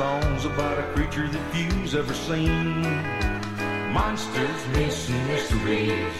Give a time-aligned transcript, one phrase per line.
[0.00, 2.80] Songs about a creature that few's ever seen.
[3.92, 6.16] Monsters, myths, and mysteries.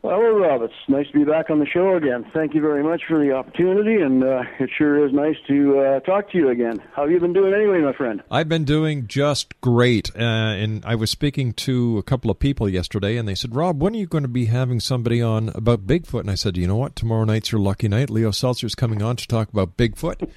[0.06, 0.62] Well, hello, Rob.
[0.62, 2.30] It's nice to be back on the show again.
[2.32, 6.00] Thank you very much for the opportunity, and uh, it sure is nice to uh,
[6.02, 6.78] talk to you again.
[6.94, 8.22] How have you been doing anyway, my friend?
[8.30, 10.16] I've been doing just great.
[10.16, 13.82] Uh, and I was speaking to a couple of people yesterday, and they said, Rob,
[13.82, 16.20] when are you going to be having somebody on about Bigfoot?
[16.20, 16.96] And I said, you know what?
[16.96, 18.12] Tomorrow night's your lucky night.
[18.12, 20.30] Leo Selzer's coming on to talk about Bigfoot.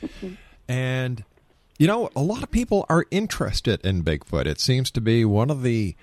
[0.66, 1.24] and,
[1.78, 4.46] you know, a lot of people are interested in Bigfoot.
[4.46, 5.94] It seems to be one of the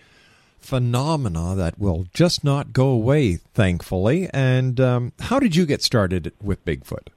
[0.66, 4.30] phenomena that will just not go away, thankfully.
[4.34, 7.08] And um, how did you get started with Bigfoot?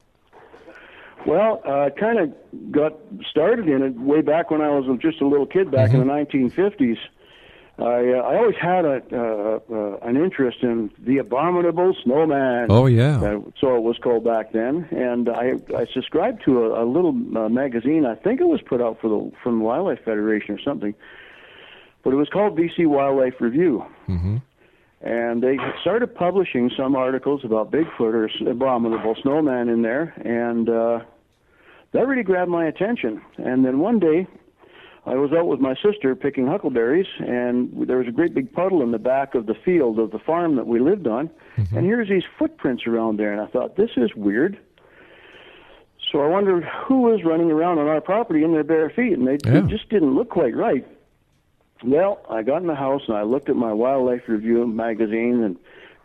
[1.26, 2.92] Well, I uh, kind of got
[3.30, 6.02] started in it way back when I was just a little kid back Mm-hmm.
[6.02, 6.96] in the 1950s.
[7.78, 12.66] I, uh, I always had a, uh, uh, an interest in the abominable snowman.
[12.70, 13.18] Oh, yeah.
[13.20, 17.10] Uh, so it was called back then, and I I subscribed to a, a little
[17.36, 18.04] uh, magazine.
[18.04, 20.92] I think it was put out for the from the Wildlife Federation or something,
[22.08, 23.84] but it was called BC Wildlife Review.
[24.08, 24.38] Mm-hmm.
[25.02, 31.00] And they started publishing some articles about Bigfoot or abominable snowman in there, and uh,
[31.92, 33.20] that really grabbed my attention.
[33.36, 34.26] And then one day,
[35.04, 38.80] I was out with my sister picking huckleberries, and there was a great big puddle
[38.80, 41.28] in the back of the field of the farm that we lived on.
[41.56, 44.58] And here's these footprints around there, and I thought, this is weird.
[46.10, 49.26] So I wondered who was running around on our property in their bare feet, and
[49.28, 49.60] they, Yeah.
[49.60, 50.86] they just didn't look quite right.
[51.84, 55.56] Well, I got in the house and I looked at my Wildlife Review magazine, and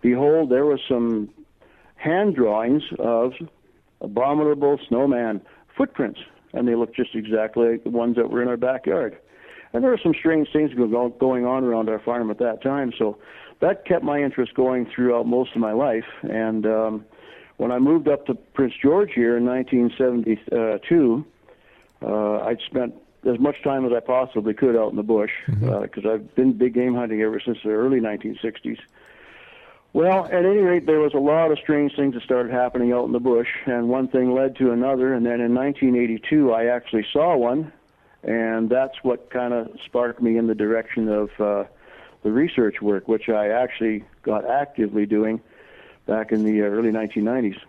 [0.01, 1.29] behold, there was some
[1.95, 3.33] hand drawings of
[3.99, 5.41] abominable snowman
[5.75, 6.19] footprints,
[6.53, 9.17] and they looked just exactly like the ones that were in our backyard.
[9.73, 13.17] And there were some strange things going on around our farm at that time, so
[13.59, 16.05] that kept my interest going throughout most of my life.
[16.21, 17.05] And um,
[17.57, 21.25] when I moved up to Prince George here in 1972,
[22.03, 22.93] uh, I'd spent
[23.25, 26.73] as much time as I possibly could out in the bush because I've been big
[26.73, 28.79] game hunting ever since the early 1960s.
[29.93, 33.05] Well, at any rate, there was a lot of strange things that started happening out
[33.05, 35.13] in the bush, and one thing led to another.
[35.13, 37.71] And then in 1982, I actually saw one,
[38.23, 41.65] and that's what kind of sparked me in the direction of uh,
[42.23, 45.41] the research work, which I actually got actively doing
[46.07, 47.59] back in the uh, early 1990s.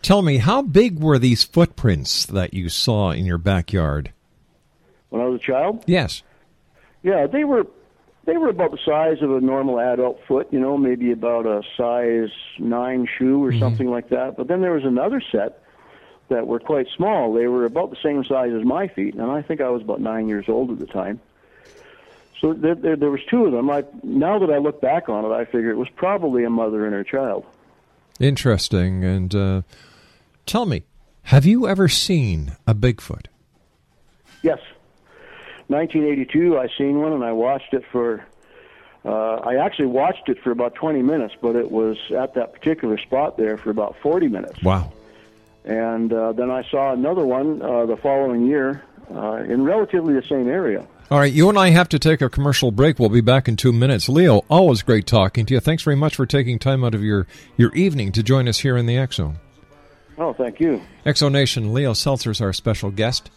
[0.00, 4.12] Tell me, how big were these footprints that you saw in your backyard?
[5.14, 6.24] When I was a child, Yes.
[7.04, 7.68] Yeah, they were
[8.24, 11.62] they were about the size of a normal adult foot, you know, maybe about a
[11.76, 14.36] size nine shoe or something like that.
[14.36, 15.62] But then there was another set
[16.30, 17.32] that were quite small.
[17.32, 20.00] They were about the same size as my feet, and I think I was about
[20.00, 21.20] nine years old at the time.
[22.40, 23.70] So there, there, there was two of them.
[23.70, 26.84] I now that I look back on it, I figure it was probably a mother
[26.86, 27.44] and her child.
[28.18, 29.04] Interesting.
[29.04, 29.62] And uh,
[30.44, 30.82] tell me,
[31.24, 33.26] have you ever seen a Bigfoot?
[34.42, 34.58] Yes,
[35.68, 36.58] 1982.
[36.58, 38.24] I seen one, and I watched it for.
[39.04, 42.96] Uh, I actually watched it for about 20 minutes, but it was at that particular
[42.96, 44.62] spot there for about 40 minutes.
[44.62, 44.94] Wow.
[45.64, 48.82] And uh, then I saw another one uh, the following year
[49.14, 50.86] uh, in relatively the same area.
[51.10, 52.98] All right, you and I have to take a commercial break.
[52.98, 54.08] We'll be back in two minutes.
[54.08, 55.60] Leo, always great talking to you.
[55.60, 57.26] Thanks very much for taking time out of your,
[57.58, 59.38] your evening to join us here in the Zone.
[60.16, 60.80] Oh, thank you.
[61.04, 63.30] X Zone Nation, Leo Selzer is our special guest.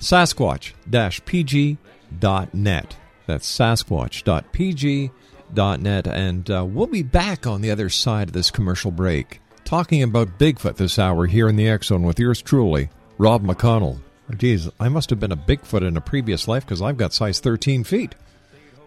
[0.00, 2.96] Sasquatch-pg.net.
[3.26, 6.06] That's sasquatch.pg.net.
[6.06, 10.38] And uh, we'll be back on the other side of this commercial break talking about
[10.38, 14.00] Bigfoot this hour here in the Zone with yours truly, Rob McConnell.
[14.34, 17.38] Geez, I must have been a Bigfoot in a previous life because I've got size
[17.38, 18.14] 13 feet.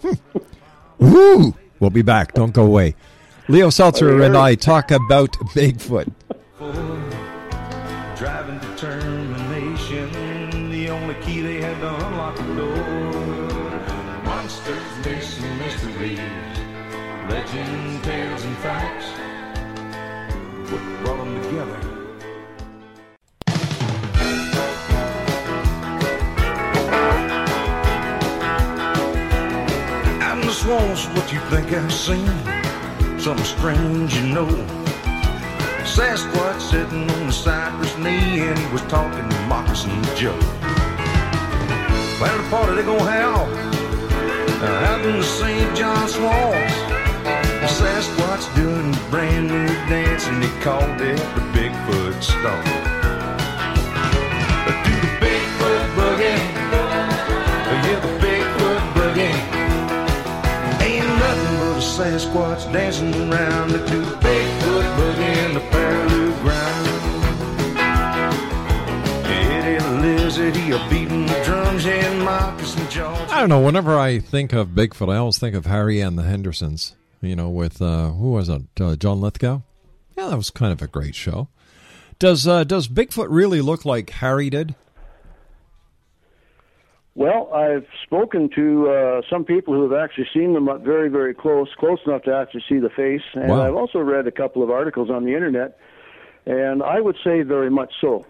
[0.01, 0.13] Hmm.
[0.97, 1.55] Woo!
[1.79, 2.33] We'll be back.
[2.33, 2.95] Don't go away.
[3.47, 6.11] Leo Selzer and I talk about Bigfoot.
[20.71, 21.75] What brought them together?
[30.31, 32.25] In the swamps, what you think I've seen?
[33.19, 34.47] Something strange, you know.
[35.83, 40.39] Sasquatch sitting on the cypress knee and he was talking to Moccasin Joe.
[42.21, 43.49] Well, the party they gonna have
[44.63, 45.75] uh, out in the St.
[45.75, 46.70] John swamps.
[48.55, 52.65] Doing brand new dance and he called it the Bigfoot Stomp.
[54.83, 56.41] Do the Bigfoot boogie,
[57.69, 59.35] oh, yeah, the Bigfoot boogie.
[60.81, 66.87] Ain't nothing but a Sasquatch dancing around do the Bigfoot boogie in the Paraloo ground.
[73.29, 73.59] I don't know.
[73.61, 76.95] Whenever I think of Bigfoot, I always think of Harry and the Hendersons.
[77.21, 78.63] You know, with uh, who was it?
[78.79, 79.61] Uh, John Lithgow.
[80.17, 81.47] Yeah, that was kind of a great show.
[82.19, 84.75] Does uh, does Bigfoot really look like Harry did?
[87.13, 91.33] Well, I've spoken to uh, some people who have actually seen them up very, very
[91.33, 93.21] close, close enough to actually see the face.
[93.33, 93.67] And Wow.
[93.67, 95.77] I've also read a couple of articles on the internet,
[96.45, 98.25] and I would say very much so.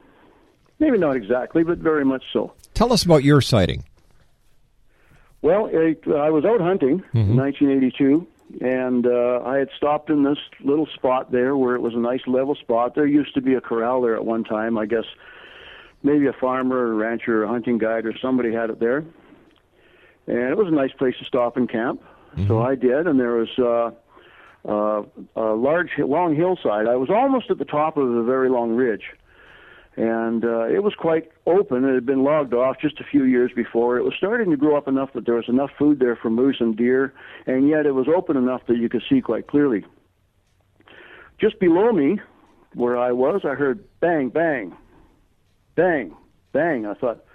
[0.80, 2.54] Maybe not exactly, but very much so.
[2.74, 3.84] Tell us about your sighting.
[5.44, 8.26] Well, it, I was out hunting in 1982,
[8.60, 12.22] and uh, I had stopped in this little spot there where it was a nice
[12.28, 12.96] level spot.
[12.96, 14.78] There used to be a corral there at one time.
[14.78, 15.06] I guess
[16.04, 19.06] maybe a farmer or a rancher or a hunting guide or somebody had it there.
[20.28, 22.02] And it was a nice place to stop and camp.
[22.48, 23.92] So I did, and there was uh,
[24.70, 25.04] uh,
[25.36, 26.88] a large, long hillside.
[26.88, 29.04] I was almost at the top of a very long ridge
[29.98, 31.84] and uh, it was quite open.
[31.84, 33.98] It had been logged off just a few years before.
[33.98, 36.58] It was starting to grow up enough that there was enough food there for moose
[36.60, 37.14] and deer,
[37.46, 39.86] and yet it was open enough that you could see quite clearly.
[41.40, 42.20] Just below me,
[42.74, 44.76] where I was, I heard bang, bang,
[45.76, 46.16] bang,
[46.54, 46.86] bang.
[46.86, 47.26] I thought,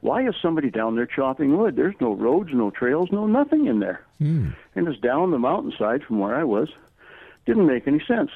[0.00, 1.76] why is somebody down there chopping wood?
[1.76, 4.04] There's no roads, no trails, no nothing in there.
[4.74, 6.70] And it's down the mountainside from where I was.
[7.46, 8.30] Didn't make any sense.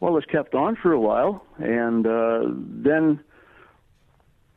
[0.00, 3.20] Well, this kept on for a while, and uh, then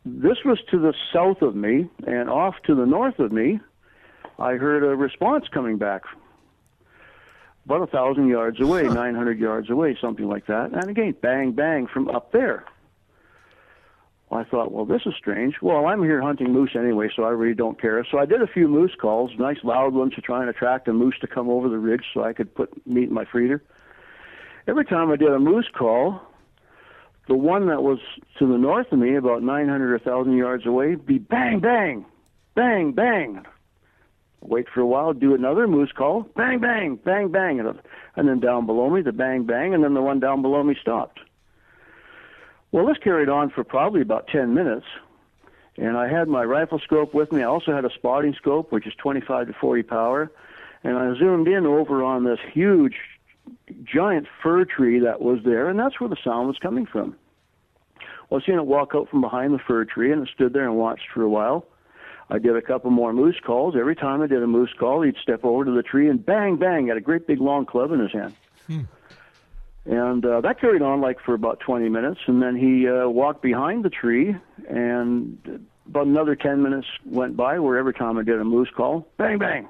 [0.05, 3.59] this was to the south of me, and off to the north of me,
[4.39, 6.03] I heard a response coming back.
[7.65, 10.71] About a thousand yards away, 900 yards away, something like that.
[10.73, 12.65] And again, bang, bang from up there.
[14.29, 15.55] Well, I thought, well, this is strange.
[15.62, 18.05] Well, I'm here hunting moose anyway, so I really don't care.
[18.09, 20.93] So I did a few moose calls, nice loud ones to try and attract a
[20.93, 23.62] moose to come over the ridge so I could put meat in my feeder
[24.67, 26.22] every time I did a moose call,
[27.27, 28.00] the one that was
[28.39, 32.05] to the north of me, about 900 or 1,000 yards away, be bang, bang,
[32.55, 33.46] bang, bang.
[34.41, 37.60] Wait for a while, do another moose call, bang, bang, bang, bang.
[38.15, 40.75] And, then down below me, the bang, bang, and then the one down below me
[40.79, 41.20] stopped.
[42.74, 44.86] Well, this carried on for probably about 10 minutes.
[45.77, 47.41] And I had my rifle scope with me.
[47.41, 50.32] I also had a spotting scope, which is 25 to 40 power.
[50.84, 52.96] And I zoomed in over on this huge
[53.83, 57.15] giant fir tree that was there, and that's where the sound was coming from.
[58.29, 60.63] Well, I seen it walk out from behind the fir tree, and it stood there
[60.63, 61.65] and watched for a while.
[62.29, 63.75] I did a couple more moose calls.
[63.77, 66.55] Every time I did a moose call, he'd step over to the tree and bang,
[66.55, 68.33] bang, had a great big long club in his hand.
[69.85, 73.41] And uh, that carried on like for about 20 minutes, and then he uh, walked
[73.41, 74.35] behind the tree,
[74.69, 79.07] and about another 10 minutes went by where every time I did a moose call,
[79.17, 79.67] bang, bang.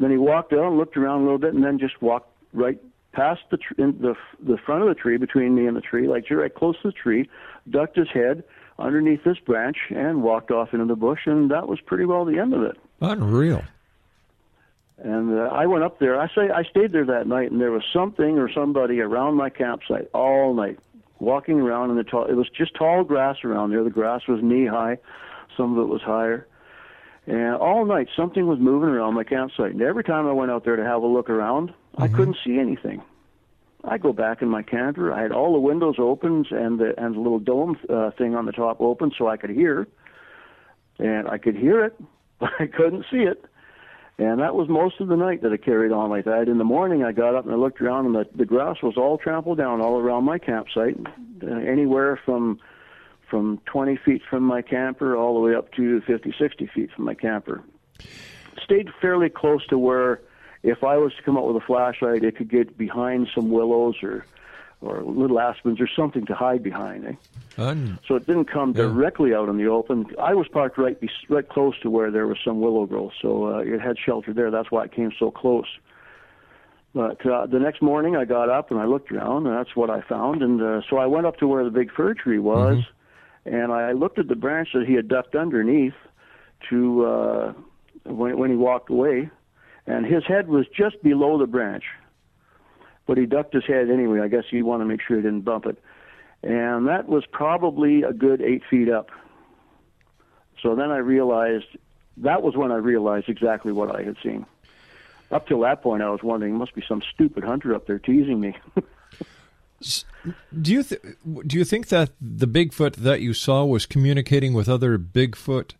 [0.00, 2.80] Then he walked out, looked around a little bit, and then just walked right
[3.12, 6.08] past the tr- in the the front of the tree between me and the tree,
[6.08, 7.28] like right close to the tree,
[7.68, 8.42] ducked his head
[8.78, 12.38] underneath this branch, and walked off into the bush, and that was pretty well the
[12.38, 12.78] end of it.
[13.02, 13.62] Unreal.
[15.02, 16.18] And uh, I went up there.
[16.18, 19.50] I say I stayed there that night, and there was something or somebody around my
[19.50, 20.78] campsite all night,
[21.18, 22.24] walking around in the tall.
[22.24, 23.84] It was just tall grass around there.
[23.84, 24.96] The grass was knee high,
[25.58, 26.46] some of it was higher,
[27.30, 29.70] and all night something was moving around my campsite.
[29.70, 32.58] And every time I went out there to have a look around, I couldn't see
[32.58, 33.02] anything.
[33.84, 35.12] I go back in my camper.
[35.12, 38.46] I had all the windows open and the and the little dome uh, thing on
[38.46, 39.86] the top open so I could hear,
[40.98, 41.98] and I could hear it,
[42.40, 43.44] but I couldn't see it.
[44.18, 46.48] And that was most of the night that it carried on like that.
[46.48, 48.96] In the morning, I got up and I looked around, and the, the grass was
[48.96, 50.96] all trampled down all around my campsite,
[51.42, 52.58] uh, anywhere from
[53.30, 57.04] from 20 feet from my camper all the way up to 50, 60 feet from
[57.04, 57.62] my camper.
[58.62, 60.20] Stayed fairly close to where,
[60.62, 63.96] if I was to come out with a flashlight, it could get behind some willows
[64.02, 64.24] or
[64.82, 67.04] or little aspens or something to hide behind.
[67.58, 67.74] Eh?
[68.08, 68.84] So it didn't come Yeah.
[68.84, 70.06] directly out in the open.
[70.18, 73.56] I was parked right be- right close to where there was some willow growth, so
[73.56, 74.50] uh, it had shelter there.
[74.50, 75.66] That's why it came so close.
[76.94, 79.90] But uh, the next morning, I got up and I looked around, and that's what
[79.90, 80.42] I found.
[80.42, 82.82] And uh, so I went up to where the big fir tree was,
[83.44, 85.94] and I looked at the branch that he had ducked underneath
[86.68, 87.52] to uh,
[88.04, 89.30] when when he walked away,
[89.86, 91.84] and his head was just below the branch.
[93.06, 94.20] But he ducked his head anyway.
[94.20, 95.78] I guess he wanted to make sure he didn't bump it
[96.42, 99.10] and that was probably a good eight feet up.
[100.62, 101.66] So then I realized
[102.18, 104.46] that was when I realized exactly what I had seen.
[105.30, 108.40] Up till that point, I was wondering, must be some stupid hunter up there teasing
[108.40, 108.56] me.
[110.60, 111.00] Do you th-
[111.46, 115.72] do you think that the Bigfoot that you saw was communicating with other Bigfoot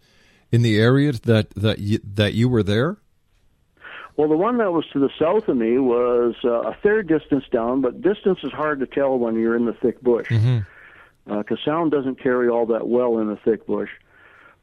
[0.50, 2.98] in the area that that you, that you were there?
[4.20, 7.44] well, the one that was to the south of me was uh, a fair distance
[7.50, 10.28] down, but distance is hard to tell when you're in the thick bush
[11.24, 13.88] because sound doesn't carry all that well in the thick bush.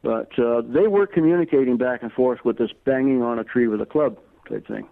[0.03, 3.81] But uh, they were communicating back and forth with this banging on a tree with
[3.81, 4.87] a club type thing.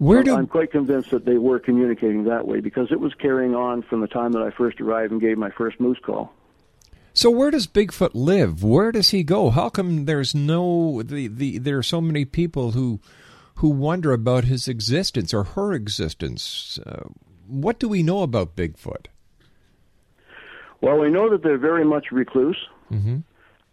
[0.00, 3.12] Where I'm- do I'm quite convinced that they were communicating that way because it was
[3.14, 6.32] carrying on from the time that I first arrived and gave my first moose call.
[7.12, 7.30] so?
[7.30, 8.64] Where does Bigfoot live?
[8.64, 9.50] Where does he go?
[9.50, 12.98] How come there's no the, the there are so many people who
[13.56, 16.78] who wonder about his existence or her existence?
[16.86, 17.08] Uh,
[17.46, 19.06] what do we know about Bigfoot?
[20.80, 22.56] Well, we know that they're very much recluse.
[22.90, 23.18] Mm-hmm.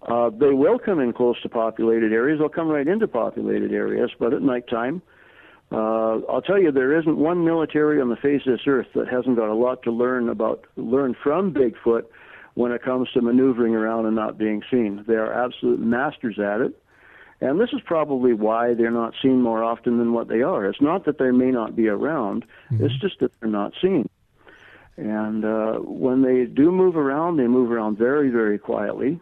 [0.02, 2.40] Uh, they will come in close to populated areas.
[2.40, 5.02] They'll come right into populated areas, but at nighttime,
[5.72, 9.08] uh, I'll tell you, there isn't one military on the face of this earth that
[9.08, 12.06] hasn't got a lot to learn about, learn from Bigfoot
[12.54, 15.04] when it comes to maneuvering around and not being seen.
[15.08, 16.82] They are absolute masters at it.
[17.40, 20.66] And this is probably why they're not seen more often than what they are.
[20.66, 24.10] It's not that they may not be around, it's just that they're not seen.
[24.96, 29.20] And uh, when they do move around, they move around very, very quietly.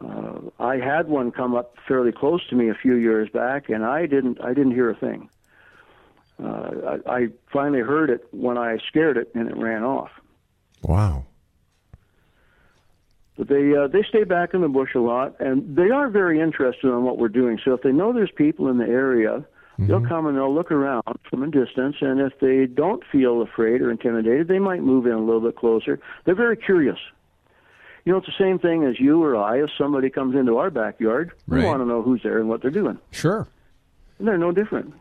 [0.00, 3.84] Uh, I had one come up fairly close to me a few years back, and
[3.84, 4.40] I didn't.
[4.40, 5.28] I didn't hear a thing.
[6.42, 10.10] Uh, I, I finally heard it when I scared it, and it ran off.
[10.82, 11.24] Wow.
[13.36, 16.40] But they uh, they stay back in the bush a lot, and they are very
[16.40, 17.58] interested in what we're doing.
[17.64, 19.44] So if they know there's people in the area,
[19.78, 21.96] they'll come and they'll look around from a distance.
[22.00, 25.54] And if they don't feel afraid or intimidated, they might move in a little bit
[25.54, 26.00] closer.
[26.24, 26.98] They're very curious.
[28.04, 29.62] You know, it's the same thing as you or I.
[29.62, 32.70] If somebody comes into our backyard, we want to know who's there and what they're
[32.70, 32.98] doing.
[33.12, 33.46] Sure.
[34.18, 34.94] And they're no different.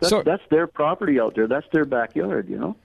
[0.00, 1.46] That's, So- that's their property out there.
[1.48, 2.48] That's their backyard.
[2.48, 2.76] You know.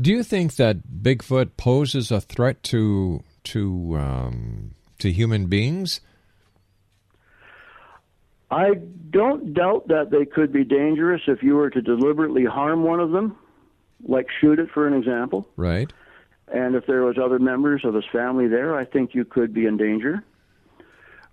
[0.00, 6.00] Do you think that Bigfoot poses a threat to to um, to human beings?
[8.50, 8.74] I
[9.10, 13.10] don't doubt that they could be dangerous if you were to deliberately harm one of
[13.10, 13.36] them,
[14.02, 15.46] like shoot it, for an example.
[15.56, 15.92] Right.
[16.50, 19.66] And if there was other members of his family there, I think you could be
[19.66, 20.24] in danger.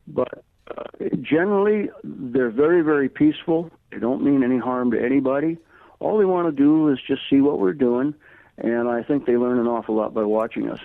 [0.08, 0.84] But uh,
[1.22, 3.72] generally, they're very, very peaceful.
[3.92, 5.58] They don't mean any harm to anybody.
[6.00, 8.14] All they want to do is just see what we're doing,
[8.58, 10.80] and I think they learn an awful lot by watching us.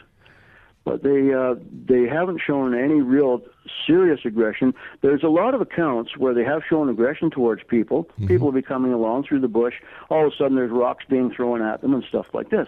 [0.84, 1.56] But they uh,
[1.87, 3.42] they haven't shown any real
[3.87, 4.72] serious aggression.
[5.02, 8.04] There's a lot of accounts where they have shown aggression towards people.
[8.26, 9.75] People will be coming along through the bush.
[10.08, 12.66] All of a sudden, there's rocks being thrown at them and stuff like this.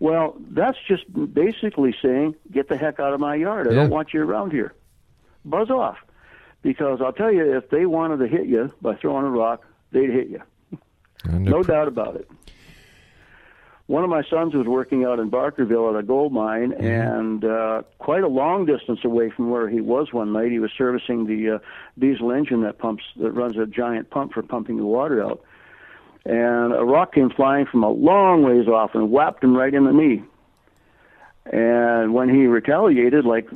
[0.00, 1.04] Well, that's just
[1.34, 3.66] basically saying, get the heck out of my yard.
[3.68, 3.76] I Yeah.
[3.82, 4.72] don't want you around here.
[5.44, 5.98] Buzz off.
[6.62, 10.10] Because I'll tell you, if they wanted to hit you by throwing a rock, they'd
[10.10, 10.42] hit you.
[11.24, 12.28] No doubt about it.
[13.86, 16.84] one of my sons was working out in Barkerville at a gold mine, Mm-hmm.
[16.84, 20.70] and uh, quite a long distance away from where he was one night, he was
[20.76, 21.58] servicing the uh,
[21.98, 25.42] diesel engine that pumps that runs a giant pump for pumping the water out.
[26.26, 29.84] And a rock came flying from a long ways off and whapped him right in
[29.84, 30.22] the knee.
[31.46, 33.48] And when he retaliated, like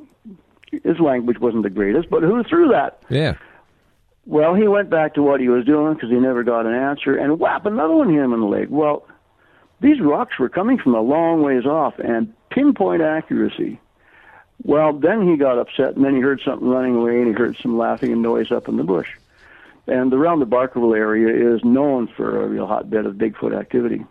[0.82, 3.02] his language wasn't the greatest, but who threw that?
[3.08, 3.36] Yeah.
[4.24, 7.16] Well, he went back to what he was doing because he never got an answer,
[7.16, 8.68] and whap another one hit him in the leg.
[8.70, 9.06] Well,
[9.80, 13.80] these rocks were coming from a long ways off and pinpoint accuracy.
[14.62, 17.56] Well, then he got upset, and then he heard something running away, and he heard
[17.60, 19.08] some laughing and noise up in the bush.
[19.88, 24.06] And around the Barkerville area is known for a real hotbed of Bigfoot activity.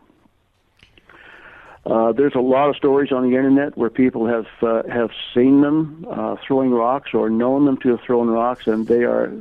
[1.85, 5.61] Uh, there's a lot of stories on the internet where people have uh, have seen
[5.61, 9.31] them uh, throwing rocks or known them to have thrown rocks, and they are,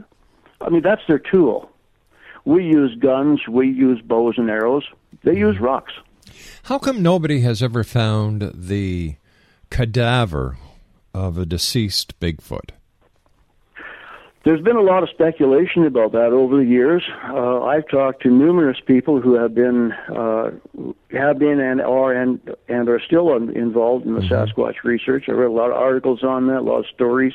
[0.60, 1.70] I mean, that's their tool.
[2.46, 4.84] We use guns, we use bows and arrows.
[5.22, 5.92] They use rocks.
[6.64, 9.16] How come nobody has ever found the
[9.70, 10.56] cadaver
[11.12, 12.70] of a deceased Bigfoot?
[14.42, 17.02] There's been a lot of speculation about that over the years.
[17.28, 20.52] Uh, I've talked to numerous people who have been, uh,
[21.10, 25.24] have been and are and and are still in, involved in the Sasquatch research.
[25.28, 27.34] I read a lot of articles on that, a lot of stories.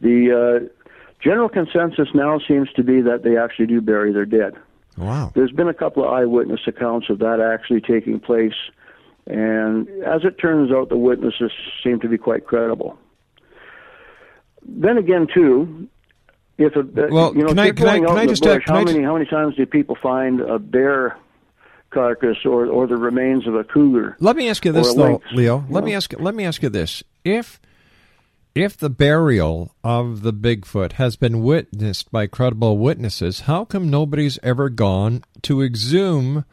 [0.00, 0.90] The uh,
[1.22, 4.54] general consensus now seems to be that they actually do bury their dead.
[4.98, 5.30] Wow.
[5.36, 8.56] There's been a couple of eyewitness accounts of that actually taking place,
[9.28, 11.52] and as it turns out, the witnesses
[11.84, 12.98] seem to be quite credible.
[14.64, 15.88] Then again, too,
[16.58, 18.64] if a uh, Well, you know, can I- can I- can I just, uh, bush,
[18.64, 21.16] can how I many just- how many times do people find a bear
[21.90, 24.16] carcass or or the remains of a cougar?
[24.20, 25.64] Let me ask you this though, lynx, Leo.
[25.68, 27.02] you Let me ask let me ask you this.
[27.24, 27.60] If
[28.54, 34.38] if the burial of the Bigfoot has been witnessed by credible witnesses, how come nobody's
[34.42, 36.44] ever gone to exhume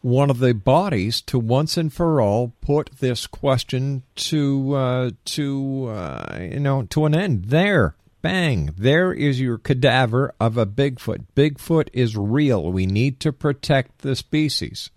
[0.00, 5.86] one of the bodies to once and for all put this question to uh, to
[5.90, 7.46] uh, you know to an end?
[7.46, 7.94] There,
[8.26, 11.26] bang, there is your cadaver of a Bigfoot.
[11.34, 12.72] Bigfoot is real.
[12.72, 14.90] We need to protect the species.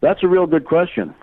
[0.00, 1.14] That's a real good question.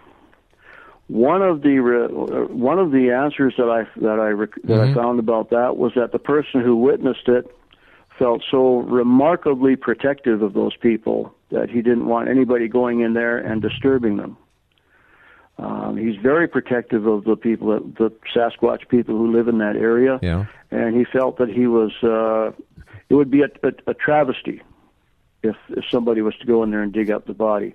[1.08, 4.80] One of the re- uh, one of the answers that I that I rec- that
[4.80, 7.50] I found about that was that the person who witnessed it
[8.20, 13.38] felt so remarkably protective of those people that he didn't want anybody going in there
[13.38, 14.38] and disturbing them.
[15.60, 19.76] Um, he's very protective of the people, that, the Sasquatch people who live in that
[19.76, 20.46] area, Yeah.
[20.70, 21.92] and he felt that he was.
[22.04, 22.52] Uh,
[23.10, 24.62] it would be a, a, a travesty
[25.42, 27.74] if if somebody was to go in there and dig up the body.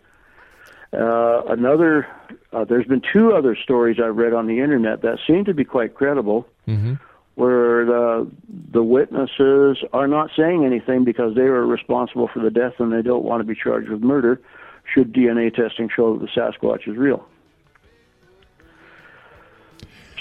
[0.92, 2.07] Uh, another,
[2.53, 5.64] uh, there's been two other stories I've read on the internet that seem to be
[5.64, 6.95] quite credible, Mm-hmm.
[7.35, 8.31] where the
[8.73, 13.03] the witnesses are not saying anything because they were responsible for the death and they
[13.03, 14.40] don't want to be charged with murder.
[14.95, 17.27] Should DNA testing show that the Sasquatch is real?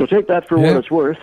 [0.01, 0.69] So take that for Yeah.
[0.69, 1.19] what it's worth.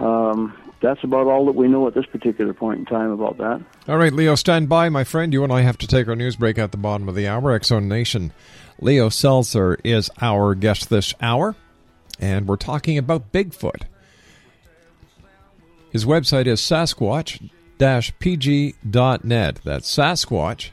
[0.00, 3.60] Um, that's about all that we know at this particular point in time about that.
[3.86, 5.30] All right, Leo, stand by, my friend.
[5.30, 7.52] You and I have to take our news break at the bottom of the hour.
[7.52, 8.32] X Zone Nation.
[8.80, 11.54] Leo Selzer is our guest this hour,
[12.18, 13.82] and we're talking about Bigfoot.
[15.90, 19.58] His website is sasquatch-pg.net.
[19.64, 20.70] That's Sasquatch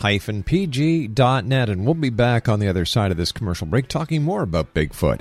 [0.00, 4.42] pg.net and we'll be back on the other side of this commercial break talking more
[4.42, 5.20] about Bigfoot.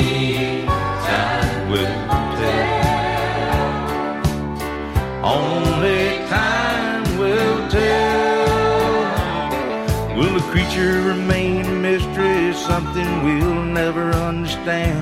[14.61, 15.01] understand?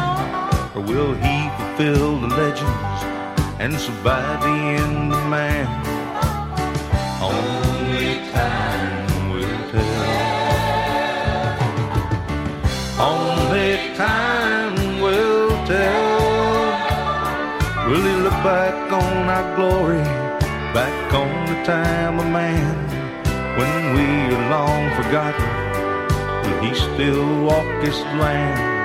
[0.76, 3.04] Or will he fulfill the legends
[3.60, 5.68] and survive the end of man?
[7.22, 10.06] Only time will tell.
[13.00, 16.20] Only time will tell.
[17.90, 20.04] Will he look back on our glory,
[20.74, 22.76] back on the time of man,
[23.58, 25.50] when we are long forgotten?
[26.44, 28.79] Will he still walk this land?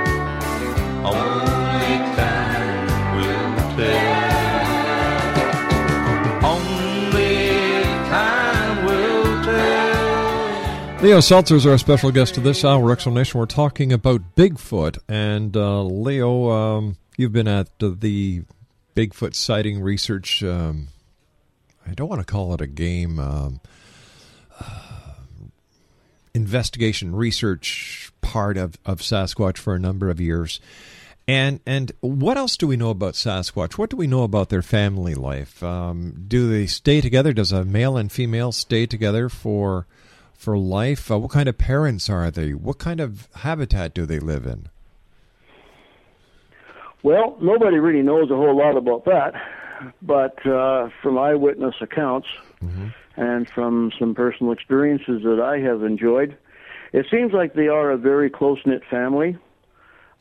[11.04, 13.38] Leo Selzer is our special guest to this hour, X Zone Nation.
[13.38, 14.96] We're talking about Bigfoot.
[15.06, 18.44] And uh, Leo, um, you've been at the
[18.96, 20.42] Bigfoot sighting research.
[20.42, 20.88] Um,
[21.86, 23.18] I don't want to call it a game.
[23.18, 23.60] Um,
[24.58, 24.80] uh,
[26.32, 30.58] investigation research part of, of Sasquatch for a number of years.
[31.28, 33.74] And and what else do we know about Sasquatch?
[33.74, 35.62] What do we know about their family life?
[35.62, 37.34] Um, do they stay together?
[37.34, 39.86] Does a male and female stay together for
[40.44, 41.10] for life?
[41.10, 42.52] Uh, what kind of parents are they?
[42.52, 44.68] What kind of habitat do they live in?
[47.02, 49.32] Well, nobody really knows a whole lot about that,
[50.00, 52.28] but uh, from eyewitness accounts
[53.16, 56.36] and from some personal experiences that I have enjoyed,
[56.92, 59.36] it seems like they are a very close knit family.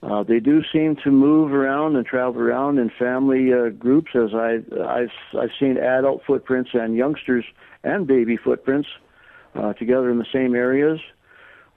[0.02, 4.34] Uh, they do seem to move around and travel around in family uh, groups, as
[4.34, 7.46] I, I've I've seen adult footprints and youngsters
[7.86, 8.90] and baby footprints
[9.56, 11.00] uh, together in the same areas.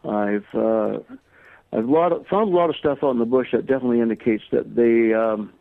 [0.04, 0.98] I've uh,
[1.72, 4.44] I've lot of, found a lot of stuff out in the bush that definitely indicates
[4.52, 5.52] that they um,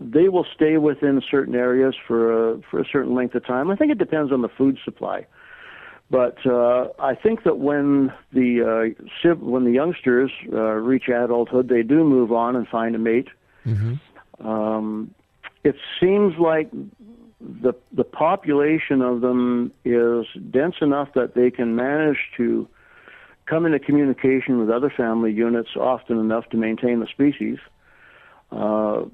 [0.00, 3.70] they will stay within certain areas for a, for a certain length of time.
[3.70, 5.26] I think it depends on the food supply,
[6.10, 8.94] but uh, I think that when the
[9.28, 13.28] uh, when the youngsters uh, reach adulthood, they do move on and find a mate.
[14.40, 15.14] Um,
[15.64, 16.70] it seems like
[17.40, 22.68] the the population of them is dense enough that they can manage to
[23.46, 27.58] come into communication with other family units often enough to maintain the species.
[28.50, 29.04] Uh,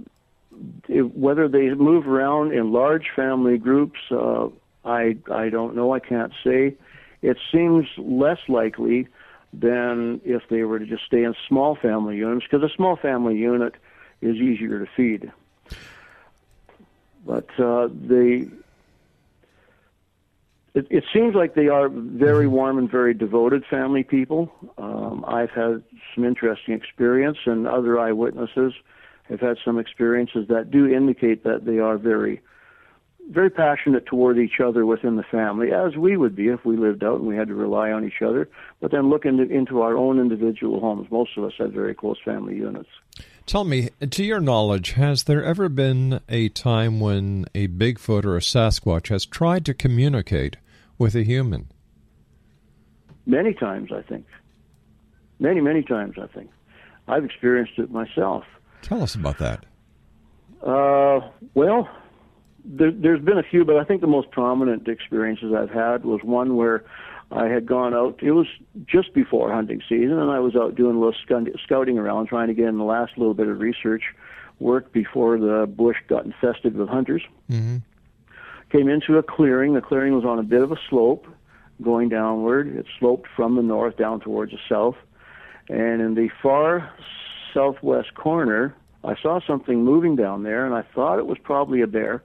[0.88, 4.48] if, whether they move around in large family groups, uh,
[4.84, 5.92] I I don't know.
[5.92, 6.74] I can't say.
[7.22, 9.08] It seems less likely
[9.52, 13.36] than if they were to just stay in small family units, because a small family
[13.36, 13.74] unit
[14.20, 15.30] is easier to feed.
[17.26, 18.48] But uh, they
[20.74, 24.52] it, it seems like they are very warm and very devoted family people.
[24.76, 25.82] Um, I've had
[26.14, 28.74] some interesting experience, and other eyewitnesses
[29.28, 32.40] have had some experiences that do indicate that they are very,
[33.30, 37.02] very passionate toward each other within the family, as we would be if we lived
[37.02, 38.48] out and we had to rely on each other.
[38.80, 41.10] But then look into, into our own individual homes.
[41.10, 42.88] Most of us have very close family units.
[43.46, 48.36] Tell me, to your knowledge, has there ever been a time when a Bigfoot or
[48.36, 50.56] a Sasquatch has tried to communicate
[50.98, 51.68] with a human?
[53.26, 54.26] Many times, I think.
[55.38, 56.50] Many, many times, I think.
[57.08, 58.44] I've experienced it myself.
[58.82, 59.64] Tell us about that.
[60.62, 61.20] Uh,
[61.54, 61.88] well,
[62.64, 66.20] there, there's been a few, but I think the most prominent experiences I've had was
[66.22, 66.84] one where
[67.30, 68.22] I had gone out.
[68.22, 68.46] It was
[68.86, 71.14] just before hunting season, and I was out doing a little
[71.64, 74.02] scouting around, trying to get in the last little bit of research
[74.60, 77.22] work before the bush got infested with hunters.
[77.50, 77.78] Mm-hmm.
[78.70, 79.74] Came into a clearing.
[79.74, 81.26] The clearing was on a bit of a slope
[81.82, 82.74] going downward.
[82.76, 84.96] It sloped from the north down towards the south.
[85.68, 86.92] And in the far
[87.52, 91.86] southwest corner, I saw something moving down there, and I thought it was probably a
[91.86, 92.22] bear.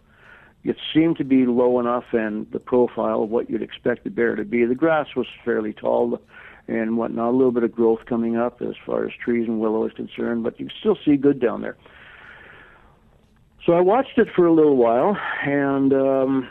[0.64, 4.36] It seemed to be low enough and the profile of what you'd expect a bear
[4.36, 4.66] to be.
[4.66, 6.20] The grass was fairly tall
[6.68, 9.86] and whatnot, a little bit of growth coming up as far as trees and willow
[9.86, 11.78] is concerned, but you can still see good down there.
[13.66, 16.50] So I watched it for a little while, and um,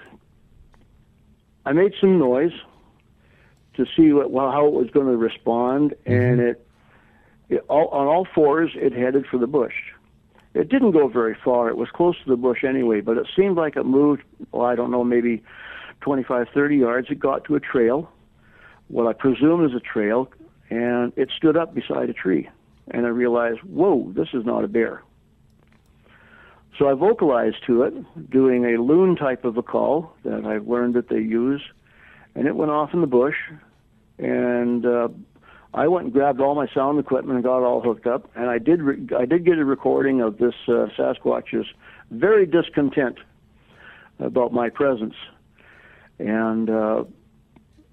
[1.64, 2.52] I made some noise
[3.74, 6.66] to see what, well, how it was going to respond, and it,
[7.48, 9.74] it all, on all fours, it headed for the bush.
[10.58, 11.68] It didn't go very far.
[11.68, 14.74] It was close to the bush anyway, but it seemed like it moved, well, I
[14.74, 15.40] don't know, maybe
[16.00, 17.06] 25, 30 yards.
[17.10, 18.10] It got to a trail,
[18.88, 20.28] what I presume is a trail,
[20.68, 22.50] and it stood up beside a tree.
[22.90, 25.04] And I realized, whoa, this is not a bear.
[26.76, 30.94] So I vocalized to it, doing a loon type of a call that I've learned
[30.94, 31.62] that they use,
[32.34, 33.36] and it went off in the bush.
[34.18, 35.08] And uh,
[35.74, 38.30] I went and grabbed all my sound equipment and got all hooked up.
[38.34, 41.66] And I did re- I did get a recording of this uh, Sasquatch's
[42.10, 43.18] very discontent
[44.18, 45.14] about my presence,
[46.18, 47.04] and uh,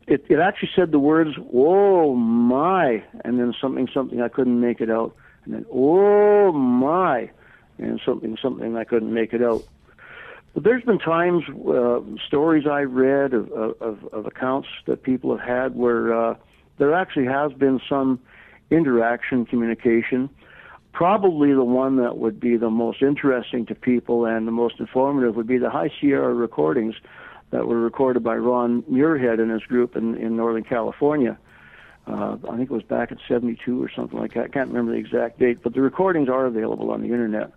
[0.08, 4.80] it it actually said the words "Oh my," and then something something I couldn't make
[4.80, 7.30] it out, and then "Oh my,"
[7.78, 9.64] and something something I couldn't make it out.
[10.54, 15.46] But there's been times, uh, stories I read of, of, of accounts that people have
[15.46, 16.36] had where uh,
[16.78, 18.20] there actually has been some
[18.70, 20.30] interaction, communication.
[20.92, 25.36] Probably the one that would be the most interesting to people and the most informative
[25.36, 26.96] would be the High Sierra recordings
[27.52, 31.38] that were recorded by Ron Morehead and his group in, in Northern California.
[32.08, 34.46] Uh, I think it was back in 72 or something like that.
[34.46, 37.52] I can't remember the exact date, but the recordings are available on the internet.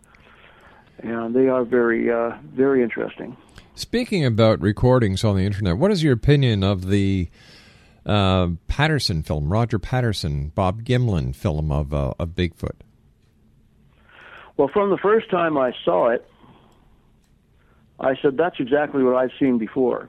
[0.98, 3.36] And they are very, uh, very interesting.
[3.74, 7.28] Speaking about recordings on the internet, what is your opinion of the
[8.08, 12.76] uh, Patterson film, Roger Patterson, Bob Gimlin film of uh, of Bigfoot?
[14.56, 16.28] Well, from the first time I saw it,
[18.00, 20.08] I said that's exactly what I've seen before.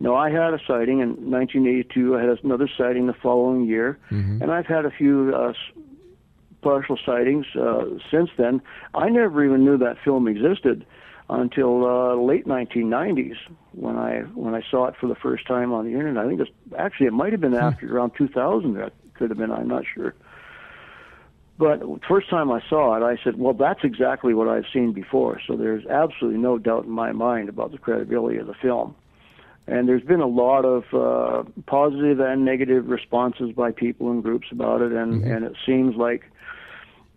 [0.00, 2.16] Now I had a sighting in 1982.
[2.16, 4.42] I had another sighting the following year, Mm-hmm.
[4.42, 5.52] and I've had a few uh,
[6.62, 8.60] partial sightings uh, since then.
[8.94, 10.84] I never even knew that film existed
[11.30, 13.36] until uh, late 1990s
[13.78, 16.24] when I when I saw it for the first time on the internet.
[16.24, 18.74] I think it's actually it might have been after around 2000.
[18.74, 19.50] That could have been.
[19.50, 20.14] I'm not sure.
[21.58, 25.40] But first time I saw it, I said, "Well, that's exactly what I've seen before."
[25.46, 28.94] So there's absolutely no doubt in my mind about the credibility of the film.
[29.66, 34.46] And there's been a lot of uh, positive and negative responses by people and groups
[34.50, 36.24] about it, and, and it seems like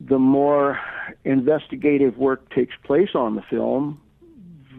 [0.01, 0.77] the more
[1.23, 4.01] investigative work takes place on the film,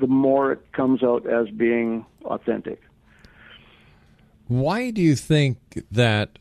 [0.00, 2.80] the more it comes out as being authentic.
[4.48, 5.58] Why do you think
[5.90, 6.38] that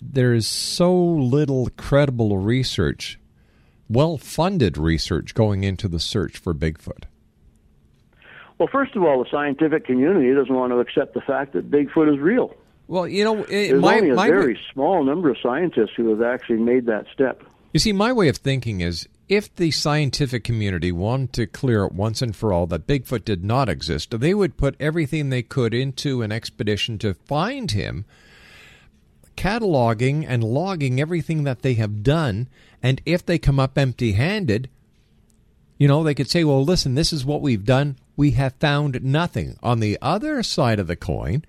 [0.00, 3.18] there is so little credible research,
[3.88, 7.04] well funded research going into the search for Bigfoot?
[8.58, 12.12] Well, first of all, the scientific community doesn't want to accept the fact that Bigfoot
[12.12, 12.54] is real.
[12.88, 16.10] Well, you know, it, There's my, only a my very small number of scientists who
[16.10, 17.42] have actually made that step.
[17.72, 21.92] You see, my way of thinking is if the scientific community wanted to clear it
[21.92, 25.72] once and for all that Bigfoot did not exist, they would put everything they could
[25.72, 28.04] into an expedition to find him,
[29.36, 32.48] cataloging and logging everything that they have done.
[32.82, 34.68] And if they come up empty handed,
[35.78, 37.98] you know, they could say, well, listen, this is what we've done.
[38.16, 39.56] We have found nothing.
[39.62, 41.44] On the other side of the coin,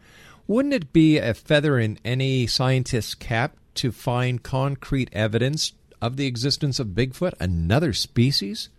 [0.46, 6.28] wouldn't it be a feather in any scientist's cap to find concrete evidence of the
[6.28, 8.70] existence of Bigfoot, another species?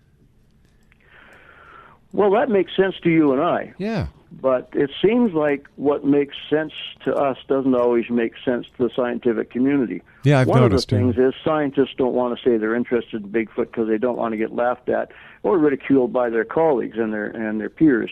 [2.13, 3.73] Well, that makes sense to you and I.
[3.79, 4.09] Yeah.
[4.41, 6.73] But it seems like what makes sense
[7.05, 10.03] to us doesn't always make sense to the scientific community.
[10.25, 11.13] Yeah, I've One noticed, of the yeah.
[11.13, 14.33] things is scientists don't want to say they're interested in Bigfoot because they don't want
[14.33, 15.11] to get laughed at
[15.43, 18.11] or ridiculed by their colleagues and their and their peers.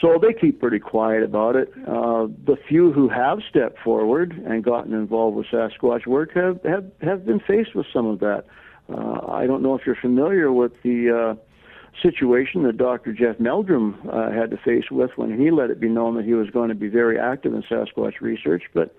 [0.00, 1.72] So they keep pretty quiet about it.
[1.86, 6.84] Uh, the few who have stepped forward and gotten involved with Sasquatch work have have,
[7.02, 8.44] have been faced with some of that.
[8.88, 13.12] Uh, I don't know if you're familiar with the uh, situation that Dr.
[13.12, 16.34] Jeff Meldrum uh, had to face with when he let it be known that he
[16.34, 18.94] was going to be very active in Sasquatch research, but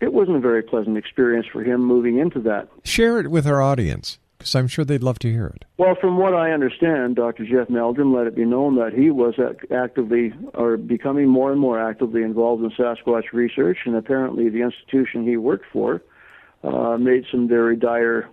[0.00, 2.68] it wasn't a very pleasant experience for him moving into that.
[2.84, 5.64] Share it with our audience because I'm sure they'd love to hear it.
[5.78, 7.46] Well, from what I understand, Dr.
[7.46, 9.34] Jeff Meldrum let it be known that he was
[9.70, 15.26] actively or becoming more and more actively involved in Sasquatch research, and apparently the institution
[15.26, 16.02] he worked for
[16.62, 18.28] uh, made some very dire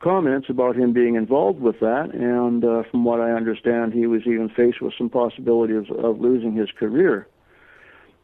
[0.00, 2.10] comments about him being involved with that.
[2.12, 6.20] And uh, from what I understand, he was even faced with some possibility of, of
[6.20, 7.28] losing his career.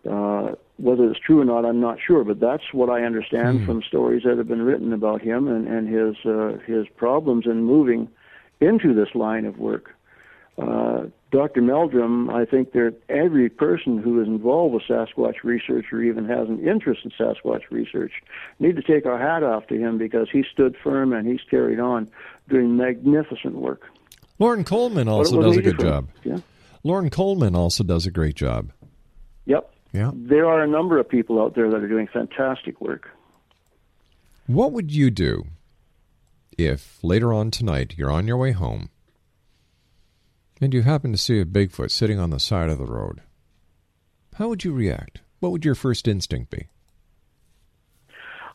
[0.09, 3.83] Uh, whether it's true or not, I'm not sure, but that's what I understand from
[3.83, 8.09] stories that have been written about him and, and his uh, his problems in moving
[8.61, 9.95] into this line of work.
[10.57, 11.61] Uh, Dr.
[11.61, 16.49] Meldrum, I think that every person who is involved with Sasquatch research or even has
[16.49, 18.13] an interest in Sasquatch research
[18.59, 21.79] need to take our hat off to him because he stood firm and he's carried
[21.79, 22.11] on
[22.49, 23.83] doing magnificent work.
[24.39, 26.09] Loren Coleman also does a good job.
[26.25, 26.39] Yeah.
[26.83, 28.73] Loren Coleman also does a great job.
[29.45, 29.73] Yep.
[29.93, 30.11] Yeah.
[30.15, 33.09] There are a number of people out there that are doing fantastic work.
[34.47, 35.45] What would you do
[36.57, 38.91] if later on tonight you're on your way home
[40.61, 43.23] and you happen to see a Bigfoot sitting on the side of the road,
[44.35, 45.21] how would you react?
[45.41, 46.69] What would your first instinct be?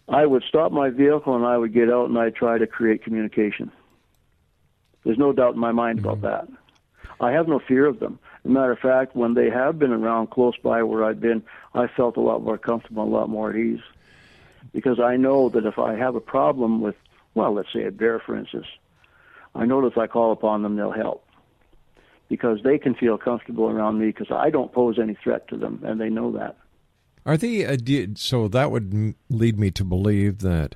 [0.10, 3.04] I would stop my vehicle and I would get out and I'd try to create
[3.04, 3.72] communication.
[5.04, 6.54] There's no doubt in my mind about mm-hmm.
[6.54, 6.60] that.
[7.20, 8.20] I have no fear of them.
[8.44, 11.44] As a matter of fact, when they have been around close by where I've been,
[11.74, 13.80] I felt a lot more comfortable, a lot more at ease.
[14.74, 16.96] Because I know that if I have a problem with,
[17.36, 18.66] well, let's say a bear, for instance,
[19.56, 21.26] I know that if I call upon them, they'll help.
[22.28, 25.82] Because they can feel comfortable around me because I don't pose any threat to them,
[25.86, 26.58] and they know that.
[27.26, 27.78] Are they uh,
[28.16, 28.48] so?
[28.50, 30.76] That would lead me to believe that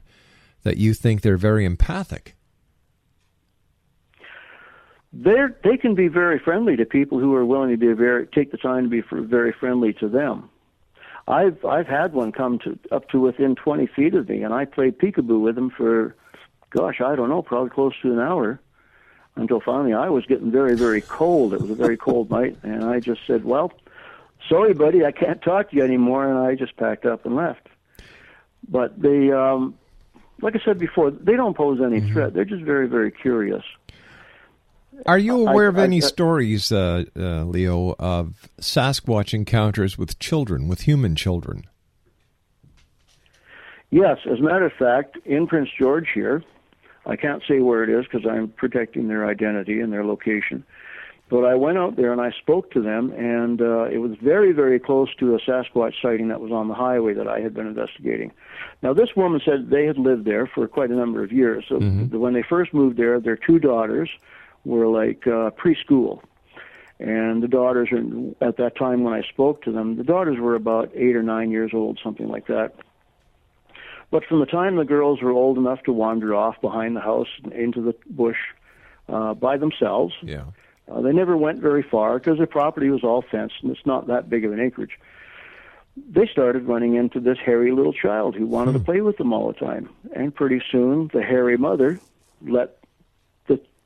[0.64, 2.37] that you think they're very empathic.
[5.14, 8.52] They're, they can be very friendly to people who are willing to be very take
[8.52, 10.50] the time to be very friendly to them.
[11.28, 14.66] I've I've had one come to up to within 20 feet of me, and I
[14.66, 16.16] played peekaboo with him for,
[16.70, 18.60] gosh, I don't know, probably close to an hour,
[19.36, 21.54] until finally I was getting very very cold.
[21.54, 23.74] It was a very cold night, and I just said, well,
[24.48, 27.68] sorry, buddy, I can't talk to you anymore, and I just packed up and left.
[28.70, 29.78] But they, um,
[30.42, 32.34] like I said before, they don't pose any threat.
[32.34, 33.64] They're just very very curious.
[35.06, 40.20] Are you aware I- of any I- stories, uh, uh, Leo, of Sasquatch encounters with
[40.20, 41.66] children, with human children?
[43.90, 46.44] Yes, as a matter of fact, in Prince George here,
[47.06, 50.64] I can't say where it is because I'm protecting their identity and their location.
[51.30, 54.54] But I went out there and I spoke to them, and uh, it was very,
[54.54, 57.68] very close to a Sasquatch sighting that was on the highway that I had been
[57.68, 58.32] investigating.
[58.82, 61.66] Now, this woman said they had lived there for quite a number of years.
[61.68, 64.10] So when they first moved there, their two daughters
[64.68, 66.22] were like uh, preschool.
[67.00, 70.56] And the daughters, are, at that time when I spoke to them, the daughters were
[70.56, 72.74] about eight or nine years old, something like that.
[74.10, 77.28] But from the time the girls were old enough to wander off behind the house
[77.44, 78.38] and into the bush
[79.10, 80.46] uh, by themselves, Yeah.
[80.92, 84.08] uh, they never went very far because their property was all fenced and it's not
[84.08, 84.98] that big of an acreage.
[86.10, 89.48] They started running into this hairy little child who wanted to play with them all
[89.52, 89.90] the time.
[90.16, 92.00] And pretty soon, the hairy mother
[92.42, 92.78] let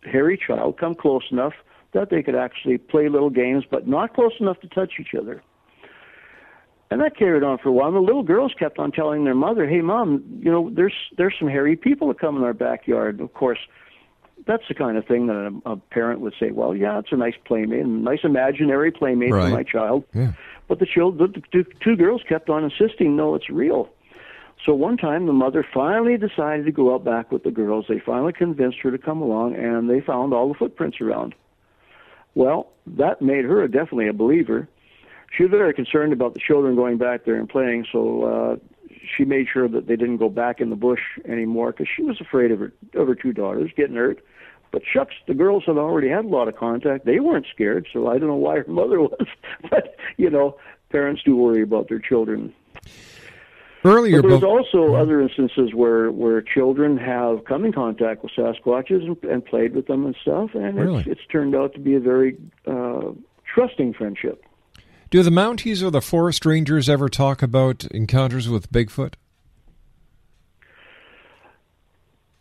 [0.03, 1.53] hairy child come close enough
[1.93, 5.41] that they could actually play little games, but not close enough to touch each other.
[6.89, 7.87] And that carried on for a while.
[7.87, 11.33] And The little girls kept on telling their mother, "Hey, mom, you know, there's there's
[11.39, 13.59] some hairy people that come in our backyard." Of course,
[14.45, 15.35] that's the kind of thing that
[15.65, 19.31] a, a parent would say, "Well, yeah, it's a nice playmate, a nice imaginary playmate
[19.31, 19.49] Right.
[19.49, 20.33] for my child." Yeah.
[20.67, 23.89] But the children, the two, two girls kept on insisting, "No, it's real."
[24.65, 27.85] So one time, the mother finally decided to go out back with the girls.
[27.89, 31.33] They finally convinced her to come along, and they found all the footprints around.
[32.35, 34.69] Well, that made her definitely a believer.
[35.35, 38.55] She was very concerned about the children going back there and playing, so uh,
[39.17, 42.19] she made sure that they didn't go back in the bush anymore because she was
[42.21, 44.23] afraid of her of her two daughters getting hurt.
[44.71, 47.05] But shucks, the girls had already had a lot of contact.
[47.05, 49.27] They weren't scared, so I don't know why her mother was.
[49.69, 50.57] but you know,
[50.91, 52.53] parents do worry about their children.
[53.83, 59.03] Earlier, But there's also other instances where where children have come in contact with Sasquatches
[59.07, 60.99] and, and played with them and stuff, and Really?
[61.01, 63.11] it's it's turned out to be a very uh,
[63.55, 64.43] trusting friendship.
[65.09, 69.15] do the Mounties or the forest rangers ever talk about encounters with Bigfoot?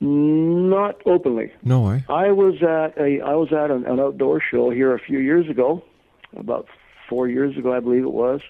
[0.02, 1.52] Not openly.
[1.62, 2.04] No way.
[2.08, 5.48] I was at a I was at an, an outdoor show here a few years
[5.48, 5.82] ago,
[6.36, 6.66] about
[7.08, 8.40] four years ago, I believe it was.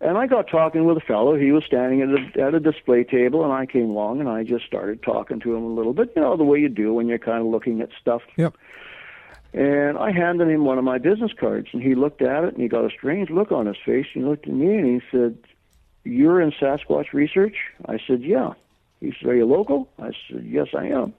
[0.00, 1.36] And I got talking with a fellow.
[1.36, 4.44] He was standing at a, at a display table, and I came along and I
[4.44, 6.12] just started talking to him a little bit.
[6.14, 8.22] You know the way you do when you're kind of looking at stuff.
[8.36, 8.54] Yep.
[9.54, 12.62] And I handed him one of my business cards, and he looked at it, and
[12.62, 14.06] he got a strange look on his face.
[14.14, 15.38] And he looked at me, and he said,
[16.04, 17.56] "You're in Sasquatch research?"
[17.86, 18.52] I said, "Yeah."
[19.00, 21.14] He said, "Are you local?" I said, "Yes, I am."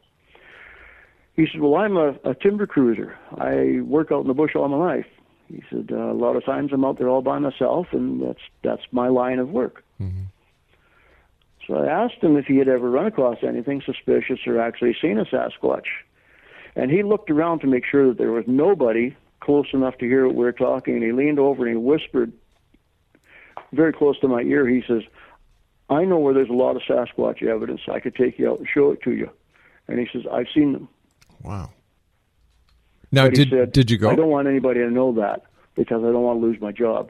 [1.36, 3.18] He said, "Well, I'm a, a timber cruiser.
[3.38, 5.08] I work out in the bush all my life."
[5.50, 8.42] He said, uh, "A lot of times I'm out there all by myself, and that's
[8.64, 9.84] that's my line of work."
[11.70, 15.20] So I asked him if he had ever run across anything suspicious or actually seen
[15.20, 15.86] a Sasquatch.
[16.76, 20.26] And he looked around to make sure that there was nobody close enough to hear
[20.26, 20.96] what we were talking.
[20.96, 22.34] And he leaned over and he whispered
[23.72, 24.68] very close to my ear.
[24.68, 25.04] He says,
[25.90, 27.82] I know where there's a lot of Sasquatch evidence.
[27.92, 29.30] I could take you out and show it to you.
[29.88, 30.88] And he says, I've seen them.
[31.44, 31.70] Wow.
[33.12, 34.10] Now, But did said, did you go?
[34.10, 35.44] I don't want anybody to know that
[35.76, 37.10] because I don't want to lose my job.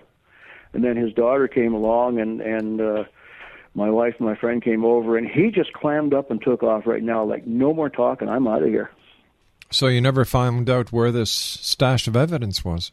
[0.73, 3.03] And then his daughter came along, and and uh,
[3.73, 6.85] my wife and my friend came over, and he just clammed up and took off
[6.85, 8.29] right now, like no more talking.
[8.29, 8.91] I'm out of here.
[9.71, 12.91] So you never found out where this stash of evidence was?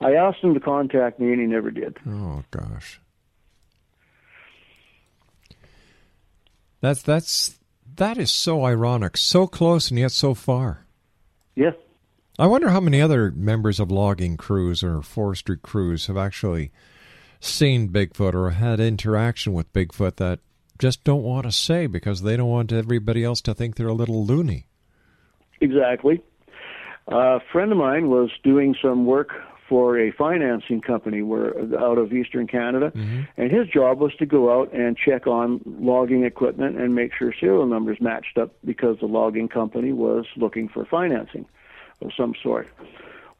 [0.00, 1.96] I asked him to contact me, and he never did.
[2.08, 3.00] Oh gosh.
[6.80, 7.58] That's that's
[7.96, 9.16] That is so ironic.
[9.16, 10.86] So close and yet so far.
[11.56, 11.74] Yes.
[12.38, 16.70] I wonder how many other members of logging crews or forestry crews have actually
[17.40, 20.38] seen Bigfoot or had interaction with Bigfoot that
[20.78, 23.92] just don't want to say because they don't want everybody else to think they're a
[23.92, 24.68] little loony.
[25.60, 26.22] Exactly.
[27.08, 29.30] A friend of mine was doing some work
[29.68, 33.22] for a financing company where out of eastern Canada, Mm-hmm.
[33.36, 37.34] and his job was to go out and check on logging equipment and make sure
[37.38, 41.44] serial numbers matched up because the logging company was looking for financing
[42.00, 42.68] of some sort.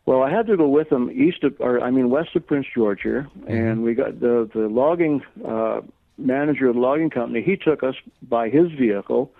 [0.07, 2.67] Well, I had to go with them east of, or I mean west of Prince
[2.75, 5.83] George here, and we got the the logging uh,
[6.17, 7.43] manager of the logging company.
[7.43, 9.33] He took us by his vehicle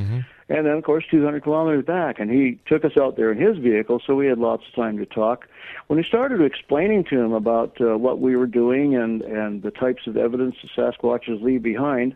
[0.49, 2.21] and then of course 200 kilometers back.
[2.21, 4.99] And he took us out there in his vehicle, so we had lots of time
[4.99, 5.49] to talk.
[5.89, 9.73] When we started explaining to him about uh, what we were doing and and the
[9.73, 12.15] types of evidence the Sasquatches leave behind,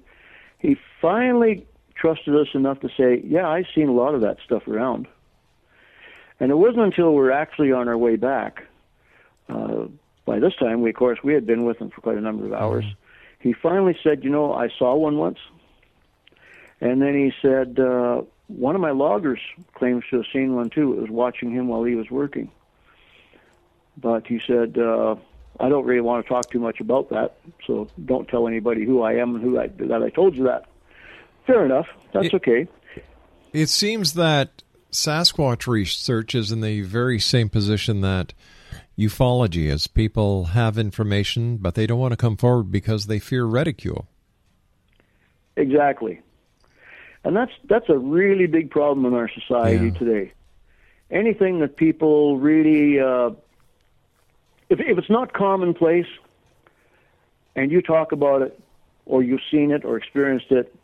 [0.61, 4.69] he finally trusted us enough to say, "Yeah, I've seen a lot of that stuff
[4.69, 5.09] around."
[6.39, 8.65] And it wasn't until we were actually on our way back.
[9.49, 9.89] Uh,
[10.25, 12.47] by this time, we of course we had been with him for quite a number
[12.47, 12.85] of hours.
[13.41, 15.39] He finally said, "You know, I saw one once."
[16.81, 19.41] And then he said, uh, "One of my loggers
[19.75, 20.93] claims to have seen one too.
[20.95, 22.51] It was watching him while he was working."
[23.97, 25.17] But he said, uh,
[25.61, 29.03] "I don't really want to talk too much about that, so don't tell anybody who
[29.03, 30.65] I am and who I that I told you that."
[31.47, 31.89] Fair enough.
[32.13, 32.69] That's It- okay.
[33.53, 38.33] It seems that Sasquatch research is in the very same position that
[38.99, 39.87] ufology is.
[39.87, 44.07] People have information, but they don't want to come forward because they fear ridicule.
[45.57, 46.21] Exactly.
[47.25, 49.99] And that's that's a really big problem in our society Yeah.
[49.99, 50.33] today.
[51.11, 53.31] Anything that people really uh,
[54.69, 56.07] if if it's not commonplace
[57.55, 58.59] and you talk about it
[59.07, 60.75] or you've seen it or experienced it,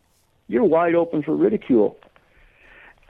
[0.47, 1.97] you're wide open for ridicule.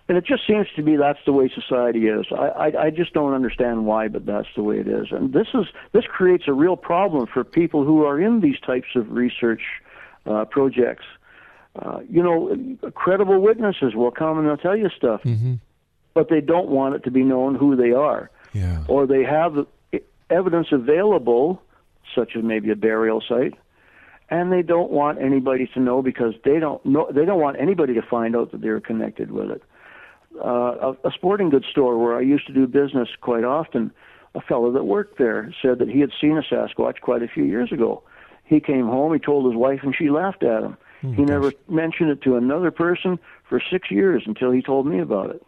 [0.09, 2.25] And it just seems to be that's the way society is.
[2.31, 5.07] I, I, I just don't understand why, but that's the way it is.
[5.11, 8.87] And this is this creates a real problem for people who are in these types
[8.95, 9.61] of research
[10.25, 11.05] uh, projects.
[11.75, 15.21] Uh, you know, credible witnesses will come and they'll tell you stuff,
[16.15, 18.83] but they don't want it to be known who they are, Yeah.
[18.87, 19.67] or they have
[20.31, 21.61] evidence available,
[22.15, 23.53] such as maybe a burial site,
[24.31, 27.93] and they don't want anybody to know because they don't know they don't want anybody
[27.93, 29.61] to find out that they're connected with it.
[30.43, 33.91] Uh, a, a sporting goods store where I used to do business quite often,
[34.35, 37.43] a fellow that worked there said that he had seen a Sasquatch quite a few
[37.43, 38.03] years ago.
[38.45, 40.77] He came home, he told his wife, and she laughed at him.
[41.15, 45.29] he never mentioned it to another person for six years until he told me about
[45.29, 45.45] it.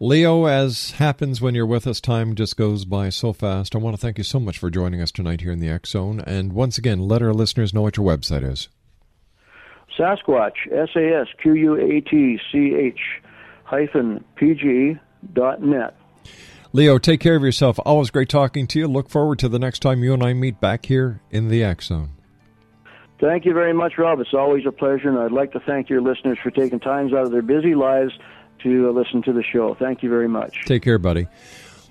[0.00, 3.76] Leo, as happens when you're with us, time just goes by so fast.
[3.76, 5.90] I want to thank you so much for joining us tonight here in the X
[5.90, 6.20] Zone.
[6.20, 8.68] And once again, let our listeners know what your website is.
[9.96, 12.98] Sasquatch, S A S Q U A T C H
[13.74, 14.96] hyphen P G
[15.32, 15.96] dot net.
[16.72, 17.78] Leo, take care of yourself.
[17.84, 18.86] Always great talking to you.
[18.86, 21.86] Look forward to the next time you and I meet back here in the X
[21.86, 22.10] Zone.
[23.20, 24.20] Thank you very much, Rob.
[24.20, 27.24] It's always a pleasure, and I'd like to thank your listeners for taking times out
[27.24, 28.12] of their busy lives
[28.62, 29.74] to uh, listen to the show.
[29.74, 30.64] Thank you very much.
[30.66, 31.26] Take care, buddy.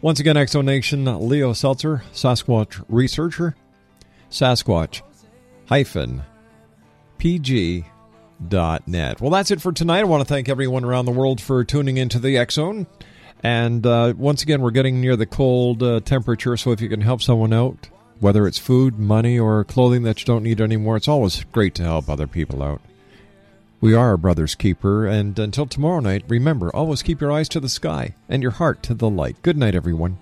[0.02, 3.56] Once again, X Zone Nation, Leo Selzer, Sasquatch researcher,
[4.30, 5.02] Sasquatch
[5.68, 6.24] hyphen
[7.18, 7.86] PG
[8.48, 9.22] dot net.
[9.22, 10.00] Well, that's it for tonight.
[10.00, 12.88] I want to thank everyone around the world for tuning into the Zone.
[13.42, 17.02] And uh, once again, we're getting near the cold uh, temperature, so if you can
[17.02, 17.90] help someone out,
[18.22, 21.84] whether it's food, money, or clothing that you don't need anymore, it's always great to
[21.84, 22.82] help other people out.
[23.82, 27.60] We are a brother's keeper, and until tomorrow night, remember always keep your eyes to
[27.60, 29.36] the sky and your heart to the light.
[29.42, 30.18] Good night, everyone.